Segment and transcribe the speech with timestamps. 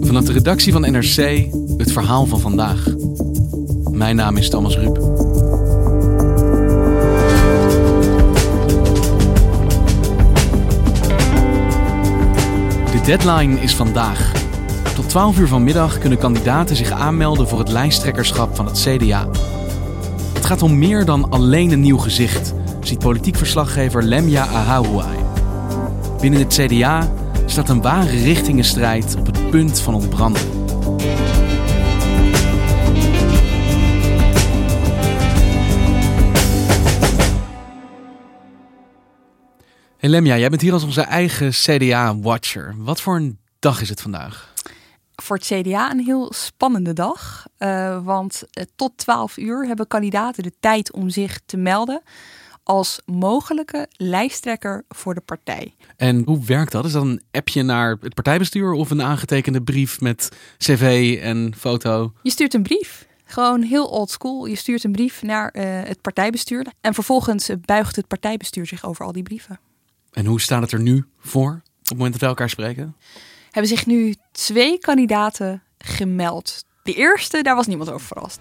[0.00, 2.86] Vanaf de redactie van NRC het verhaal van vandaag.
[3.90, 4.94] Mijn naam is Thomas Ruip.
[12.92, 14.32] De deadline is vandaag.
[14.94, 19.28] Tot 12 uur vanmiddag kunnen kandidaten zich aanmelden voor het lijsttrekkerschap van het CDA.
[20.34, 25.18] Het gaat om meer dan alleen een nieuw gezicht, ziet politiek verslaggever Lemja Ahawai.
[26.20, 27.08] Binnen het CDA
[27.50, 30.42] staat een ware richtingenstrijd op het punt van ontbranden.
[39.98, 42.74] Hey Lemja, jij bent hier als onze eigen CDA-watcher.
[42.76, 44.52] Wat voor een dag is het vandaag?
[45.14, 47.46] Voor het CDA een heel spannende dag.
[47.58, 52.02] Uh, want uh, tot 12 uur hebben kandidaten de tijd om zich te melden
[52.68, 55.74] als mogelijke lijsttrekker voor de partij.
[55.96, 56.84] En hoe werkt dat?
[56.84, 62.12] Is dat een appje naar het partijbestuur of een aangetekende brief met cv en foto?
[62.22, 63.06] Je stuurt een brief.
[63.24, 64.46] Gewoon heel old school.
[64.46, 66.66] Je stuurt een brief naar uh, het partijbestuur.
[66.80, 69.60] En vervolgens buigt het partijbestuur zich over al die brieven.
[70.12, 72.96] En hoe staat het er nu voor op het moment dat we elkaar spreken?
[73.50, 76.64] Hebben zich nu twee kandidaten gemeld.
[76.88, 78.38] De eerste, daar was niemand over verrast.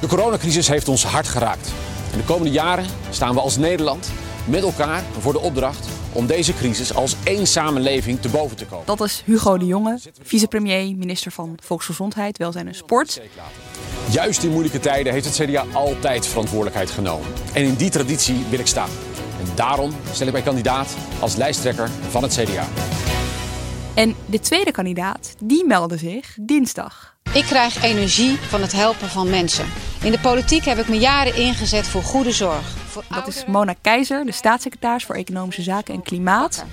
[0.00, 1.72] De coronacrisis heeft ons hard geraakt.
[2.12, 4.10] En de komende jaren staan we als Nederland
[4.44, 8.86] met elkaar voor de opdracht om deze crisis als één samenleving te boven te komen.
[8.86, 13.20] Dat is Hugo de Jonge, vicepremier, minister van Volksgezondheid, Welzijn en Sport.
[14.10, 17.26] Juist in moeilijke tijden heeft het CDA altijd verantwoordelijkheid genomen.
[17.52, 18.90] En in die traditie wil ik staan.
[19.40, 22.66] En daarom stel ik mij kandidaat als lijsttrekker van het CDA.
[23.94, 27.18] En de tweede kandidaat, die meldde zich dinsdag.
[27.32, 29.66] Ik krijg energie van het helpen van mensen.
[30.02, 32.74] In de politiek heb ik me jaren ingezet voor goede zorg.
[32.86, 36.64] Voor Dat is Mona Keizer, de staatssecretaris voor Economische Zaken en Klimaat.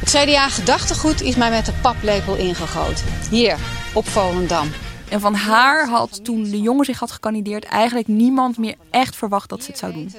[0.00, 3.04] Het CDA-gedachtegoed is mij met de paplepel ingegoten.
[3.30, 3.56] Hier,
[3.94, 4.70] op Volendam.
[5.08, 9.48] En van haar had toen de jongen zich had gekandideerd eigenlijk niemand meer echt verwacht
[9.48, 10.12] dat ze het zou doen.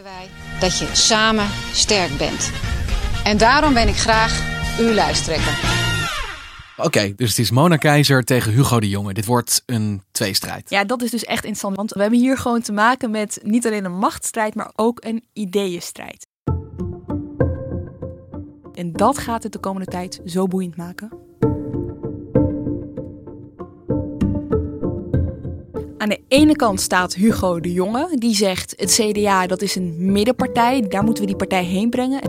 [0.60, 2.52] Dat je samen sterk bent.
[3.24, 4.42] En daarom ben ik graag
[4.80, 5.81] uw lijsttrekker.
[6.84, 9.14] Oké, dus het is Mona Keizer tegen Hugo de Jonge.
[9.14, 10.70] Dit wordt een tweestrijd.
[10.70, 11.76] Ja, dat is dus echt interessant.
[11.76, 15.24] Want we hebben hier gewoon te maken met niet alleen een machtsstrijd, maar ook een
[15.34, 16.28] ideeënstrijd.
[18.74, 21.12] En dat gaat het de komende tijd zo boeiend maken.
[26.02, 30.12] Aan de ene kant staat Hugo de Jonge, die zegt het CDA dat is een
[30.12, 32.22] middenpartij, daar moeten we die partij heen brengen.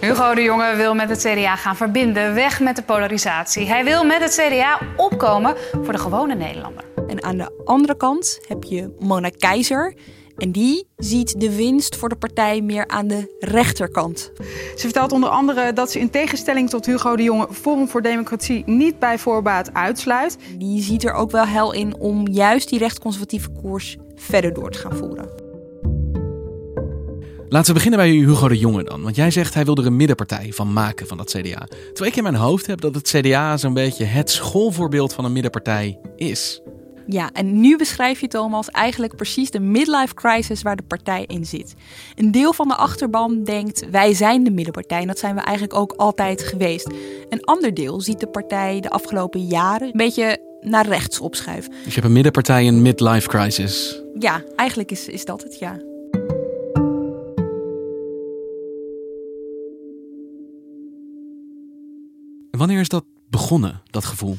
[0.00, 3.66] Hugo de Jonge wil met het CDA gaan verbinden, weg met de polarisatie.
[3.66, 6.84] Hij wil met het CDA opkomen voor de gewone Nederlander.
[7.08, 9.94] En aan de andere kant heb je Mona Keizer.
[10.40, 14.32] En die ziet de winst voor de partij meer aan de rechterkant.
[14.74, 18.62] Ze vertelt onder andere dat ze in tegenstelling tot Hugo de Jonge Forum voor Democratie
[18.66, 20.38] niet bij voorbaat uitsluit.
[20.58, 24.78] Die ziet er ook wel hel in om juist die rechtsconservatieve koers verder door te
[24.78, 25.48] gaan voeren.
[27.48, 29.02] Laten we beginnen bij Hugo de Jonge dan.
[29.02, 31.66] Want jij zegt hij wil er een middenpartij van maken van dat CDA.
[31.66, 35.32] Terwijl ik in mijn hoofd heb dat het CDA zo'n beetje het schoolvoorbeeld van een
[35.32, 36.60] middenpartij is.
[37.06, 41.46] Ja, en nu beschrijf je Thomas eigenlijk precies de midlife crisis waar de partij in
[41.46, 41.74] zit.
[42.14, 45.78] Een deel van de achterban denkt wij zijn de middenpartij en dat zijn we eigenlijk
[45.78, 46.90] ook altijd geweest.
[47.28, 51.70] Een ander deel ziet de partij de afgelopen jaren een beetje naar rechts opschuiven.
[51.70, 54.02] Dus je hebt een middenpartij een midlife crisis.
[54.18, 55.78] Ja, eigenlijk is, is dat het, ja.
[62.50, 64.36] Wanneer is dat begonnen, dat gevoel?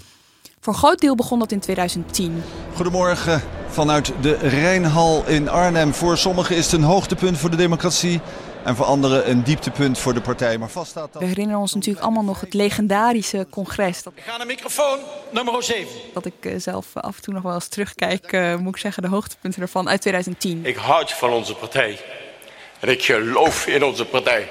[0.61, 2.43] Voor een groot deel begon dat in 2010.
[2.75, 5.93] Goedemorgen vanuit de Rijnhal in Arnhem.
[5.93, 8.21] Voor sommigen is het een hoogtepunt voor de democratie.
[8.63, 10.57] En voor anderen een dieptepunt voor de partij.
[10.57, 11.21] Maar vast staat dat...
[11.21, 14.03] We herinneren ons natuurlijk allemaal nog het legendarische congres.
[14.03, 14.13] Dat...
[14.15, 14.99] Ik ga naar microfoon
[15.31, 15.87] nummer 7.
[16.13, 19.03] Dat ik uh, zelf af en toe nog wel eens terugkijk, uh, moet ik zeggen,
[19.03, 20.65] de hoogtepunten ervan uit 2010.
[20.65, 21.99] Ik houd van onze partij.
[22.79, 24.49] En ik geloof in onze partij.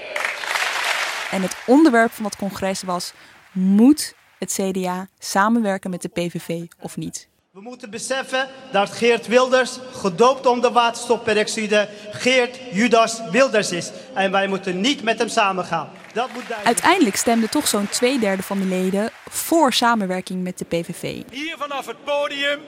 [1.31, 3.13] En het onderwerp van dat congres was:
[3.53, 7.29] moet het CDA samenwerken met de PVV of niet.
[7.51, 13.91] We moeten beseffen dat Geert Wilders, gedoopt om de waterstofperoxide, Geert Judas Wilders is.
[14.15, 15.91] En wij moeten niet met hem samengaan.
[16.13, 16.67] Dat moet duidelijk.
[16.67, 21.23] Uiteindelijk stemde toch zo'n twee derde van de leden voor samenwerking met de PVV.
[21.31, 22.61] Hier vanaf het podium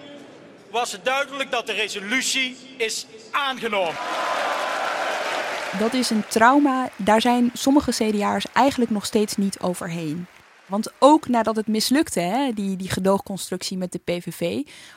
[0.71, 3.95] was het duidelijk dat de resolutie is aangenomen.
[5.79, 10.27] Dat is een trauma, daar zijn sommige CDA'ers eigenlijk nog steeds niet overheen.
[10.73, 14.41] Want ook nadat het mislukte, hè, die, die gedoogconstructie met de PVV,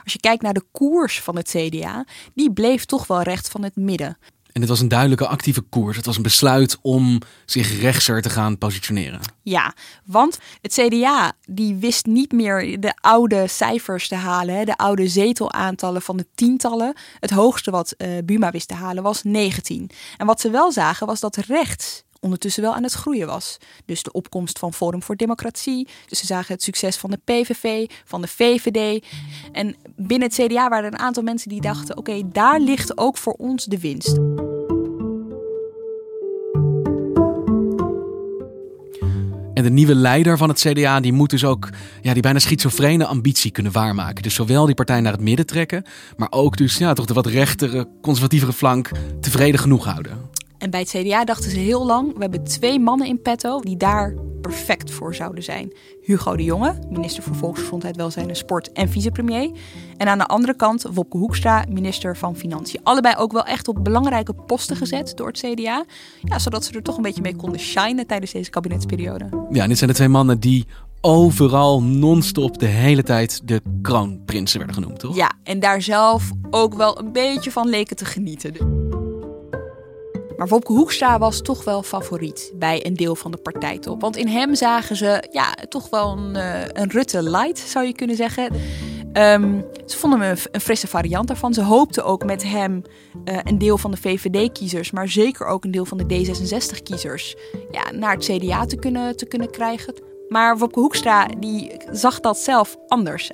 [0.03, 3.63] als je kijkt naar de koers van het CDA, die bleef toch wel recht van
[3.63, 4.17] het midden.
[4.51, 5.95] En het was een duidelijke actieve koers.
[5.95, 9.19] Het was een besluit om zich rechtser te gaan positioneren.
[9.41, 9.73] Ja,
[10.05, 15.07] want het CDA die wist niet meer de oude cijfers te halen, hè, de oude
[15.07, 16.93] zetelaantallen van de tientallen.
[17.19, 19.89] Het hoogste wat uh, Buma wist te halen was 19.
[20.17, 23.57] En wat ze wel zagen was dat rechts ondertussen wel aan het groeien was.
[23.85, 25.87] Dus de opkomst van Forum voor Democratie.
[26.07, 29.05] Dus ze zagen het succes van de PVV, van de VVD.
[29.51, 33.17] En binnen het CDA waren er een aantal mensen die dachten: oké, daar ligt ook
[33.17, 34.17] voor ons de winst.
[39.55, 41.69] En de nieuwe leider van het CDA die moet dus ook
[42.01, 44.23] ja, die bijna schizofrene ambitie kunnen waarmaken.
[44.23, 45.83] Dus zowel die partij naar het midden trekken,
[46.17, 50.24] maar ook dus ja, toch de wat rechtere, conservatievere flank tevreden genoeg houden.
[50.65, 53.77] En bij het CDA dachten ze heel lang: we hebben twee mannen in petto die
[53.77, 55.73] daar perfect voor zouden zijn.
[56.01, 59.51] Hugo de Jonge, minister voor Volksgezondheid, Welzijn en Sport en vicepremier.
[59.97, 62.79] En aan de andere kant Wopke Hoekstra, minister van Financiën.
[62.83, 65.85] Allebei ook wel echt op belangrijke posten gezet door het CDA.
[66.21, 69.29] Ja, zodat ze er toch een beetje mee konden shinen tijdens deze kabinetsperiode.
[69.51, 70.65] Ja, en dit zijn de twee mannen die
[71.01, 75.15] overal non-stop de hele tijd de kroonprinsen werden genoemd, toch?
[75.15, 78.53] Ja, en daar zelf ook wel een beetje van leken te genieten.
[80.37, 84.01] Maar Wopke Hoekstra was toch wel favoriet bij een deel van de partijtop.
[84.01, 87.93] Want in hem zagen ze ja, toch wel een, uh, een Rutte light, zou je
[87.93, 88.53] kunnen zeggen.
[89.13, 91.53] Um, ze vonden hem een, frisse variant daarvan.
[91.53, 92.81] Ze hoopten ook met hem
[93.25, 97.35] uh, een deel van de VVD-kiezers, maar zeker ook een deel van de D66-kiezers,
[97.71, 99.93] ja, naar het CDA te kunnen, te kunnen krijgen.
[100.29, 103.31] Maar Wopke Hoekstra die zag dat zelf anders.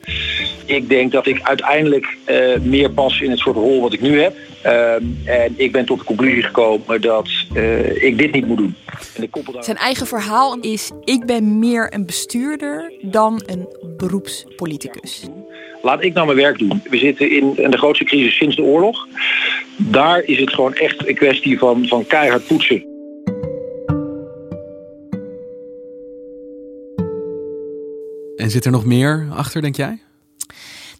[0.65, 4.21] Ik denk dat ik uiteindelijk uh, meer pas in het soort rol wat ik nu
[4.21, 4.35] heb.
[4.65, 4.93] Uh,
[5.25, 8.75] en ik ben tot de conclusie gekomen dat uh, ik dit niet moet doen.
[9.15, 9.63] En ik daar...
[9.63, 13.67] Zijn eigen verhaal is: ik ben meer een bestuurder dan een
[13.97, 15.27] beroepspoliticus.
[15.81, 16.81] Laat ik nou mijn werk doen.
[16.89, 19.07] We zitten in, in de grootste crisis sinds de oorlog.
[19.77, 22.90] Daar is het gewoon echt een kwestie van, van keihard poetsen.
[28.41, 30.01] En zit er nog meer achter, denk jij?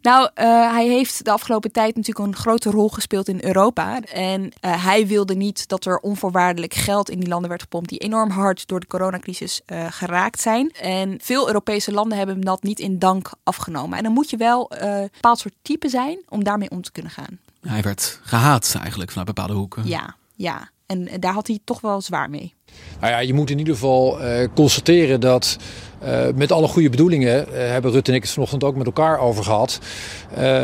[0.01, 0.43] Nou, uh,
[0.73, 4.01] hij heeft de afgelopen tijd natuurlijk een grote rol gespeeld in Europa.
[4.01, 7.99] En uh, hij wilde niet dat er onvoorwaardelijk geld in die landen werd gepompt die
[7.99, 10.71] enorm hard door de coronacrisis uh, geraakt zijn.
[10.71, 13.97] En veel Europese landen hebben hem dat niet in dank afgenomen.
[13.97, 17.11] En dan moet je wel een bepaald soort type zijn om daarmee om te kunnen
[17.11, 17.39] gaan.
[17.61, 19.87] Hij werd gehaat eigenlijk vanuit bepaalde hoeken.
[19.87, 20.69] Ja, ja.
[20.85, 22.53] En daar had hij toch wel zwaar mee.
[22.99, 25.57] Nou ja, je moet in ieder geval uh, constateren dat
[26.03, 29.19] uh, met alle goede bedoelingen, uh, hebben Rutte en ik het vanochtend ook met elkaar
[29.19, 29.79] over gehad.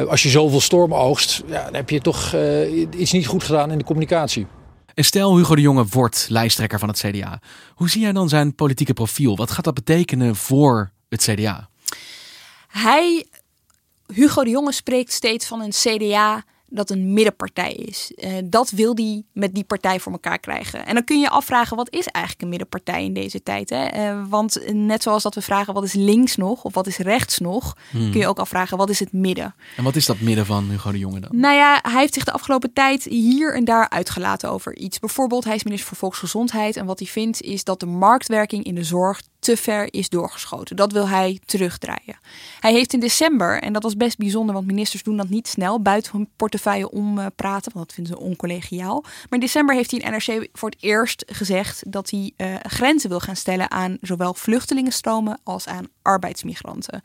[0.09, 2.35] als je zoveel storm oogst, ja, dan heb je toch
[2.97, 4.47] iets niet goed gedaan in de communicatie.
[4.93, 7.39] En stel Hugo de Jonge wordt lijsttrekker van het CDA.
[7.75, 9.35] Hoe zie jij dan zijn politieke profiel?
[9.35, 11.69] Wat gaat dat betekenen voor het CDA?
[12.67, 13.25] Hij,
[14.13, 18.11] Hugo de Jonge spreekt steeds van een CDA dat een middenpartij is.
[18.15, 20.85] Uh, dat wil hij met die partij voor elkaar krijgen.
[20.85, 23.69] En dan kun je afvragen, wat is eigenlijk een middenpartij in deze tijd?
[23.69, 24.13] Hè?
[24.13, 27.37] Uh, want net zoals dat we vragen, wat is links nog of wat is rechts
[27.39, 27.77] nog?
[27.89, 28.11] Hmm.
[28.11, 29.55] Kun je ook afvragen, wat is het midden?
[29.77, 31.29] En wat is dat midden van Hugo de Jonge dan?
[31.33, 34.99] Nou ja, hij heeft zich de afgelopen tijd hier en daar uitgelaten over iets.
[34.99, 36.75] Bijvoorbeeld, hij is minister voor Volksgezondheid.
[36.75, 40.75] En wat hij vindt is dat de marktwerking in de zorg te ver is doorgeschoten.
[40.75, 42.19] Dat wil hij terugdraaien.
[42.59, 45.81] Hij heeft in december, en dat was best bijzonder, want ministers doen dat niet snel,
[45.81, 49.01] buiten hun portefeuille om uh, praten, want dat vinden ze oncollegiaal.
[49.01, 53.09] Maar in december heeft hij in NRC voor het eerst gezegd dat hij uh, grenzen
[53.09, 57.01] wil gaan stellen aan zowel vluchtelingenstromen als aan arbeidsmigranten.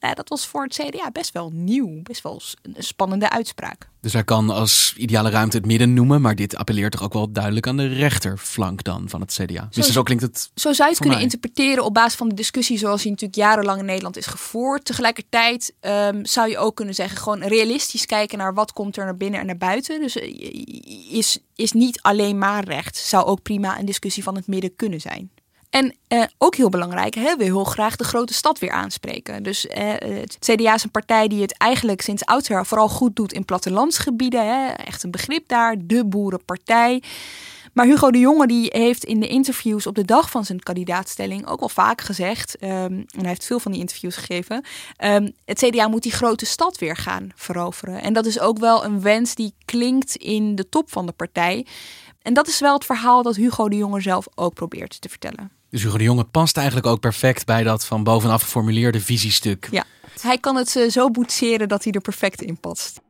[0.00, 3.88] Nou, dat was voor het CDA best wel nieuw, best wel een spannende uitspraak.
[4.00, 7.32] Dus hij kan als ideale ruimte het midden noemen, maar dit appelleert toch ook wel
[7.32, 9.68] duidelijk aan de rechterflank dan van het CDA.
[9.70, 10.50] Dus zo, zo klinkt het.
[10.54, 13.78] Zo zou je het kunnen interpreteren op basis van de discussie zoals die natuurlijk jarenlang
[13.78, 14.84] in Nederland is gevoerd.
[14.84, 19.16] Tegelijkertijd um, zou je ook kunnen zeggen, gewoon realistisch kijken naar wat komt er naar
[19.16, 20.00] binnen en naar buiten.
[20.00, 23.08] Dus uh, is, is niet alleen maar rechts.
[23.08, 25.30] Zou ook prima een discussie van het midden kunnen zijn.
[25.72, 29.42] En eh, ook heel belangrijk, hij wil heel graag de grote stad weer aanspreken.
[29.42, 33.32] Dus eh, het CDA is een partij die het eigenlijk sinds oudsher vooral goed doet
[33.32, 34.46] in plattelandsgebieden.
[34.46, 34.66] Hè.
[34.72, 37.02] Echt een begrip daar, de boerenpartij.
[37.72, 41.46] Maar Hugo de Jonge die heeft in de interviews op de dag van zijn kandidaatstelling
[41.46, 44.64] ook al vaak gezegd, um, en hij heeft veel van die interviews gegeven,
[45.04, 48.02] um, het CDA moet die grote stad weer gaan veroveren.
[48.02, 51.66] En dat is ook wel een wens die klinkt in de top van de partij.
[52.22, 55.61] En dat is wel het verhaal dat Hugo de Jonge zelf ook probeert te vertellen.
[55.72, 59.68] Dus Hugo de Jonge past eigenlijk ook perfect bij dat van bovenaf geformuleerde visiestuk.
[59.70, 59.84] Ja,
[60.20, 63.00] hij kan het eh, zo boetseren dat hij er perfect in past.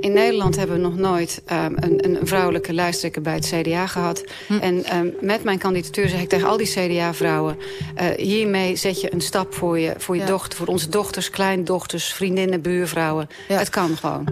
[0.00, 4.24] In Nederland hebben we nog nooit um, een, een, vrouwelijke lijsttrekker bij het CDA gehad.
[4.46, 4.58] Hm.
[4.58, 7.56] En um, met mijn kandidatuur zeg ik tegen al die CDA-vrouwen...
[8.00, 10.26] Uh, hiermee zet je een stap voor je, voor je ja.
[10.26, 13.28] dochter, voor onze dochters, kleindochters, vriendinnen, buurvrouwen.
[13.48, 13.58] Ja.
[13.58, 14.28] Het kan gewoon.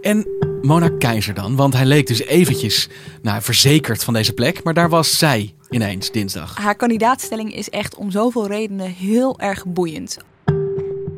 [0.00, 0.26] En
[0.62, 1.56] Mona Keizer dan?
[1.56, 2.88] Want hij leek dus eventjes
[3.22, 4.62] nou, verzekerd van deze plek.
[4.62, 6.56] Maar daar was zij ineens dinsdag.
[6.56, 10.18] Haar kandidaatstelling is echt om zoveel redenen heel erg boeiend.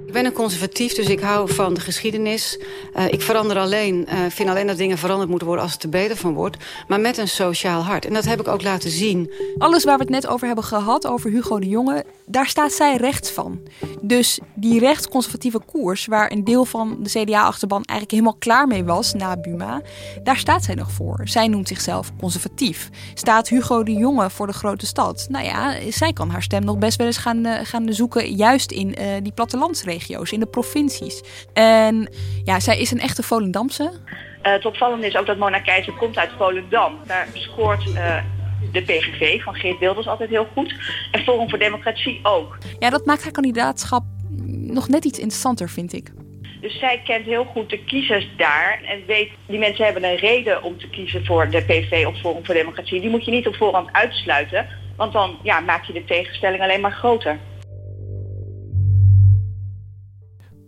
[0.06, 2.58] Ik ben een conservatief, dus ik hou van de geschiedenis.
[2.96, 5.88] Uh, ik verander alleen, uh, vind alleen dat dingen veranderd moeten worden als het er
[5.88, 6.56] beter van wordt.
[6.88, 8.06] Maar met een sociaal hart.
[8.06, 9.32] En dat heb ik ook laten zien.
[9.58, 12.96] Alles waar we het net over hebben gehad, over Hugo de Jonge, daar staat zij
[12.96, 13.60] rechts van.
[14.00, 19.14] Dus die rechtsconservatieve koers, waar een deel van de CDA-achterban eigenlijk helemaal klaar mee was
[19.14, 19.80] na Buma,
[20.22, 21.20] daar staat zij nog voor.
[21.24, 22.88] Zij noemt zichzelf conservatief.
[23.14, 25.26] Staat Hugo de Jonge voor de grote stad?
[25.30, 28.70] Nou ja, zij kan haar stem nog best wel eens gaan, uh, gaan zoeken, juist
[28.70, 31.22] in uh, die plattelandsregio's in de provincies.
[31.52, 32.08] En
[32.44, 33.82] ja, zij is een echte Volendamse.
[33.82, 36.98] Uh, het opvallende is ook dat Mona Keizer komt uit Volendam.
[37.06, 37.84] Daar scoort
[38.72, 40.74] de PVV van Geert Wilders altijd heel goed.
[41.10, 42.58] En Forum voor Democratie ook.
[42.78, 44.02] Ja, dat maakt haar kandidaatschap
[44.72, 46.12] nog net iets interessanter, vind ik.
[46.60, 50.62] Dus zij kent heel goed de kiezers daar en weet, die mensen hebben een reden
[50.62, 53.00] om te kiezen voor de PV of Forum voor Democratie.
[53.00, 54.66] Die moet je niet op voorhand uitsluiten,
[54.96, 57.38] want dan ja, maak je de tegenstelling alleen maar groter.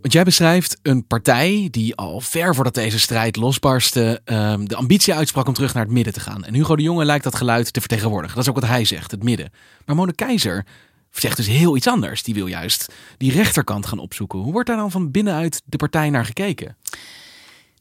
[0.01, 5.13] Want jij beschrijft een partij die al ver voordat deze strijd losbarstte um, de ambitie
[5.13, 6.43] uitsprak om terug naar het midden te gaan.
[6.43, 8.35] En Hugo de Jonge lijkt dat geluid te vertegenwoordigen.
[8.35, 9.51] Dat is ook wat hij zegt, het midden.
[9.85, 10.65] Maar Mona Keizer
[11.11, 12.23] zegt dus heel iets anders.
[12.23, 14.39] Die wil juist die rechterkant gaan opzoeken.
[14.39, 16.77] Hoe wordt daar dan van binnenuit de partij naar gekeken?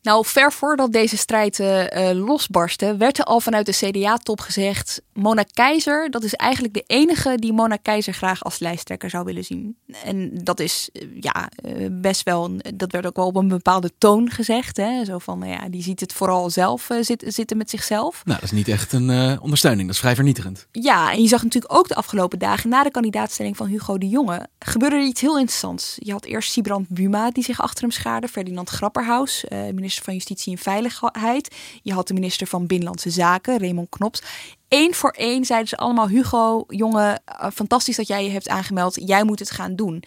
[0.07, 5.45] Nou, ver voordat deze strijd uh, losbarstte, werd er al vanuit de CDA-top gezegd: Mona
[5.53, 9.77] Keizer, dat is eigenlijk de enige die Mona Keizer graag als lijsttrekker zou willen zien.
[10.05, 11.49] En dat is uh, ja,
[11.91, 14.77] best wel, dat werd ook wel op een bepaalde toon gezegd.
[14.77, 15.05] Hè?
[15.05, 18.23] Zo van, nou ja, die ziet het vooral zelf zit, zitten met zichzelf.
[18.25, 20.67] Nou, dat is niet echt een ondersteuning, dat is vrij vernietigend.
[20.73, 24.09] Ja, en je zag natuurlijk ook de afgelopen dagen na de kandidaatstelling van Hugo de
[24.09, 25.97] Jonge, gebeurde er iets heel interessants.
[25.99, 30.53] Je had eerst Sibrand Buma die zich achter hem schaarde, Ferdinand Grapperhaus, minister van Justitie
[30.53, 31.55] en Veiligheid.
[31.83, 34.23] Je had de minister van Binnenlandse Zaken, Raymond Knops.
[34.69, 37.23] Eén voor één zeiden ze allemaal: Hugo, jongen,
[37.55, 38.99] fantastisch dat jij je hebt aangemeld.
[39.07, 40.03] Jij moet het gaan doen.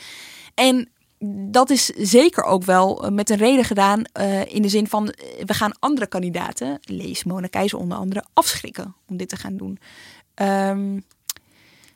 [0.53, 0.89] En
[1.49, 4.01] dat is zeker ook wel met een reden gedaan.
[4.19, 5.13] Uh, in de zin van:
[5.45, 9.79] we gaan andere kandidaten, lees Mona Keizer onder andere, afschrikken om dit te gaan doen.
[10.35, 11.03] Um,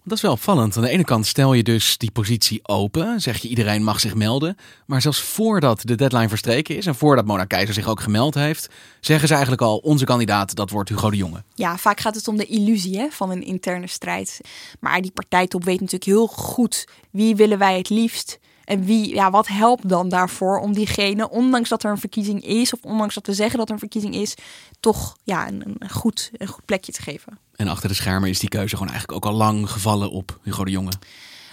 [0.03, 0.77] dat is wel opvallend.
[0.77, 4.15] Aan de ene kant stel je dus die positie open, zeg je iedereen mag zich
[4.15, 4.57] melden.
[4.85, 8.69] Maar zelfs voordat de deadline verstreken is en voordat Mona Keizer zich ook gemeld heeft,
[8.99, 11.43] zeggen ze eigenlijk al: onze kandidaat, dat wordt Hugo de Jonge.
[11.53, 14.41] Ja, vaak gaat het om de illusie van een interne strijd.
[14.79, 18.39] Maar die partijtop weet natuurlijk heel goed wie willen wij het liefst.
[18.63, 22.73] En wie, ja, wat helpt dan daarvoor om diegene, ondanks dat er een verkiezing is,
[22.73, 24.35] of ondanks dat we zeggen dat er een verkiezing is,
[24.79, 27.39] toch ja, een, een goed, een goed plekje te geven?
[27.55, 30.65] En achter de schermen is die keuze gewoon eigenlijk ook al lang gevallen op Hugo
[30.65, 30.91] de Jonge.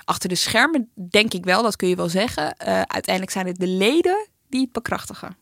[0.04, 2.42] Achter de schermen denk ik wel, dat kun je wel zeggen.
[2.44, 5.36] Uh, uiteindelijk zijn het de leden die het bekrachtigen.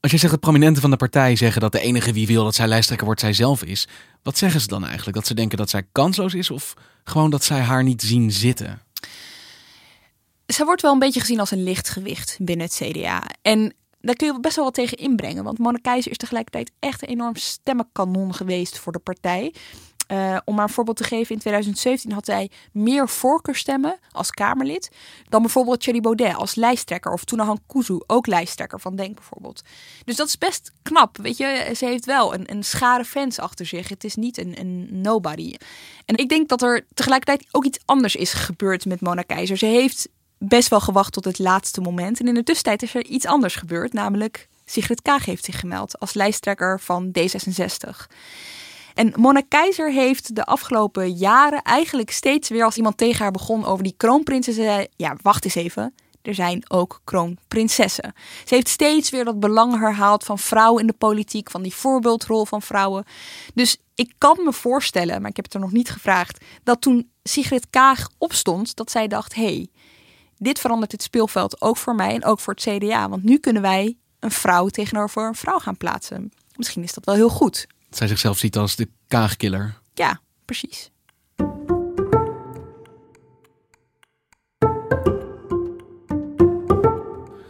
[0.00, 2.54] Als je zegt dat prominenten van de partij zeggen dat de enige wie wil dat
[2.54, 3.88] zij lijsttrekker wordt, zij zelf is.
[4.22, 5.16] Wat zeggen ze dan eigenlijk?
[5.16, 8.82] Dat ze denken dat zij kansloos is of gewoon dat zij haar niet zien zitten?
[10.46, 13.22] Zij wordt wel een beetje gezien als een lichtgewicht binnen het CDA.
[13.42, 15.44] En daar kun je best wel wat tegen inbrengen.
[15.44, 19.54] Want Mona Keizer is tegelijkertijd echt een enorm stemmenkanon geweest voor de partij.
[20.08, 24.90] Uh, om maar een voorbeeld te geven, in 2017 had zij meer voorkeurstemmen als Kamerlid
[25.28, 29.62] dan bijvoorbeeld Thierry Baudet als lijsttrekker of Tunahan Kuzu, ook lijsttrekker van Denk bijvoorbeeld.
[30.04, 31.72] Dus dat is best knap, weet je.
[31.76, 33.88] Ze heeft wel een, een schare fans achter zich.
[33.88, 35.54] Het is niet een, een nobody.
[36.04, 39.56] En ik denk dat er tegelijkertijd ook iets anders is gebeurd met Mona Keizer.
[39.56, 40.08] Ze heeft
[40.48, 42.20] best wel gewacht tot het laatste moment.
[42.20, 45.98] En in de tussentijd is er iets anders gebeurd, namelijk Sigrid Kaag heeft zich gemeld
[45.98, 48.06] als lijsttrekker van D66.
[48.94, 53.64] En Mona Keizer heeft de afgelopen jaren eigenlijk steeds weer als iemand tegen haar begon
[53.64, 55.94] over die kroonprinsen, zei: Ja, wacht eens even.
[56.22, 58.12] Er zijn ook kroonprinsessen.
[58.44, 62.44] Ze heeft steeds weer dat belang herhaald van vrouwen in de politiek, van die voorbeeldrol
[62.44, 63.04] van vrouwen.
[63.54, 67.10] Dus ik kan me voorstellen, maar ik heb het er nog niet gevraagd, dat toen
[67.22, 69.68] Sigrid Kaag opstond, dat zij dacht: hé, hey,
[70.36, 73.08] dit verandert het speelveld ook voor mij en ook voor het CDA.
[73.08, 76.32] Want nu kunnen wij een vrouw tegenover een vrouw gaan plaatsen.
[76.56, 77.66] Misschien is dat wel heel goed.
[77.90, 79.80] Zij zichzelf ziet als de kaagkiller.
[79.94, 80.90] Ja, precies.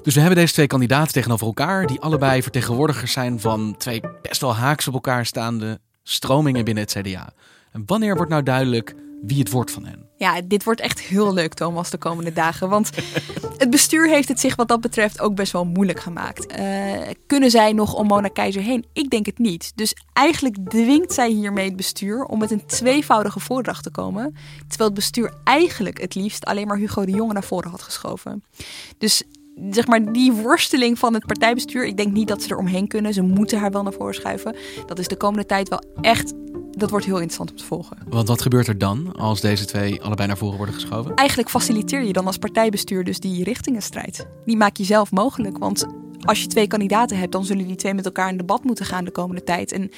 [0.02, 4.40] Dus we hebben deze twee kandidaten tegenover elkaar, die allebei vertegenwoordigers zijn van twee best
[4.40, 7.32] wel haaks op elkaar staande stromingen binnen het CDA.
[7.72, 10.08] En wanneer wordt nou duidelijk wie het wordt van hen?
[10.16, 12.68] Ja, dit wordt echt heel leuk, Thomas, de komende dagen.
[12.68, 12.90] Want
[13.62, 16.58] het bestuur heeft het zich wat dat betreft ook best wel moeilijk gemaakt.
[16.58, 16.92] Uh,
[17.26, 18.84] kunnen zij nog om Mona Keizer heen?
[18.92, 19.72] Ik denk het niet.
[19.74, 24.36] Dus eigenlijk dwingt zij hiermee het bestuur om met een tweevoudige voordracht te komen.
[24.68, 28.44] Terwijl het bestuur eigenlijk het liefst alleen maar Hugo de Jonge naar voren had geschoven.
[28.98, 29.22] Dus
[29.70, 31.86] zeg maar, die worsteling van het partijbestuur.
[31.86, 33.12] Ik denk niet dat ze er omheen kunnen.
[33.12, 34.56] Ze moeten haar wel naar voren schuiven.
[34.86, 36.32] Dat is de komende tijd wel echt.
[36.70, 37.96] Dat wordt heel interessant om te volgen.
[38.08, 41.14] Want wat gebeurt er dan als deze twee allebei naar voren worden geschoven?
[41.14, 44.26] Eigenlijk faciliteer je dan als partijbestuur dus die richtingenstrijd.
[44.44, 45.58] Die maak je zelf mogelijk.
[45.58, 45.86] Want
[46.24, 49.04] als je twee kandidaten hebt, dan zullen die twee met elkaar in debat moeten gaan
[49.04, 49.72] de komende tijd.
[49.72, 49.90] En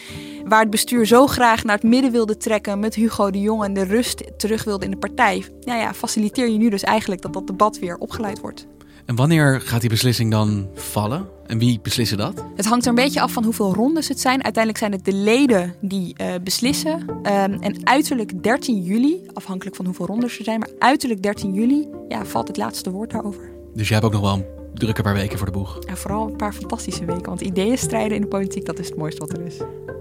[0.45, 3.75] waar het bestuur zo graag naar het midden wilde trekken met Hugo de Jong en
[3.75, 7.33] de rust terug wilde in de partij, nou ja, faciliteer je nu dus eigenlijk dat
[7.33, 8.67] dat debat weer opgeleid wordt.
[9.07, 11.27] En wanneer gaat die beslissing dan vallen?
[11.47, 12.45] En wie beslissen dat?
[12.57, 14.45] Het hangt er een beetje af van hoeveel rondes het zijn.
[14.45, 16.93] Uiteindelijk zijn het de leden die uh, beslissen.
[17.09, 17.23] Um,
[17.63, 22.25] en uiterlijk 13 juli, afhankelijk van hoeveel rondes er zijn, maar uiterlijk 13 juli ja,
[22.25, 23.51] valt het laatste woord daarover.
[23.75, 24.45] Dus jij hebt ook nog wel een
[24.75, 25.79] drukke paar weken voor de boeg.
[25.79, 28.99] En vooral een paar fantastische weken, want ideeën strijden in de politiek, dat is het
[28.99, 29.57] mooiste wat er is.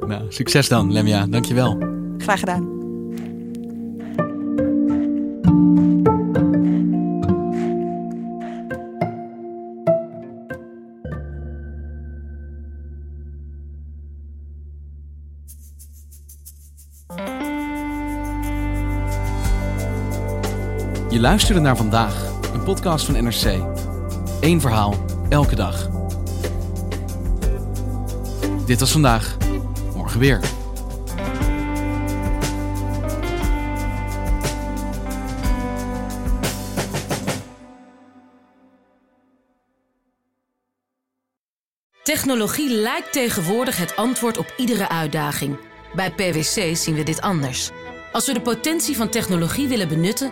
[0.08, 1.28] Nou, succes dan, Lemja.
[1.28, 1.78] Dankjewel.
[2.18, 2.75] Graag gedaan.
[21.16, 23.64] Je luisterde naar vandaag, een podcast van NRC.
[24.42, 24.96] Eén verhaal,
[25.30, 25.90] elke dag.
[28.66, 29.38] Dit was vandaag,
[29.96, 30.40] morgen weer.
[42.04, 45.58] Technologie lijkt tegenwoordig het antwoord op iedere uitdaging.
[45.94, 47.72] Bij PwC zien we dit anders.
[48.12, 50.32] Als we de potentie van technologie willen benutten,